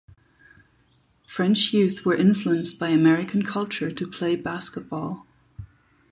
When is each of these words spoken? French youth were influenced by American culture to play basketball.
French 1.27 1.73
youth 1.73 2.03
were 2.03 2.15
influenced 2.15 2.79
by 2.79 2.87
American 2.87 3.43
culture 3.43 3.91
to 3.91 4.07
play 4.07 4.35
basketball. 4.35 5.27